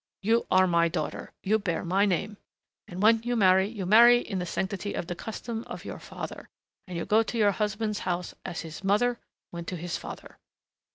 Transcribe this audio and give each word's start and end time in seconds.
You 0.23 0.47
are 0.49 0.65
my 0.65 0.87
daughter. 0.87 1.31
You 1.43 1.59
bear 1.59 1.85
my 1.85 2.07
name. 2.07 2.37
And 2.87 3.03
when 3.03 3.21
you 3.21 3.35
marry 3.35 3.67
you 3.67 3.85
marry 3.85 4.17
in 4.17 4.39
the 4.39 4.47
sanctity 4.47 4.95
of 4.95 5.05
the 5.05 5.13
custom 5.13 5.63
of 5.67 5.85
your 5.85 5.99
father 5.99 6.49
and 6.87 6.97
you 6.97 7.05
go 7.05 7.21
to 7.21 7.37
your 7.37 7.51
husband's 7.51 7.99
house 7.99 8.33
as 8.43 8.61
his 8.61 8.83
mother 8.83 9.19
went 9.51 9.67
to 9.67 9.75
his 9.77 9.97
father." 9.97 10.39